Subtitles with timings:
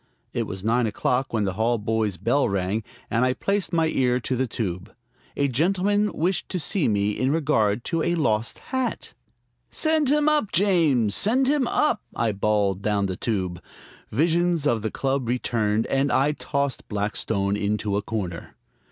[0.33, 4.19] It was nine o'clock when the hall boy's bell rang, and I placed my ear
[4.21, 4.91] to the tube.
[5.37, 9.13] A gentleman wished to see me in regard to a lost hat.
[9.69, 13.61] "Send him up, James; send him up!" I bawled down the tube.
[14.09, 18.55] Visions of the club returned, and I tossed Blackstone into a corner.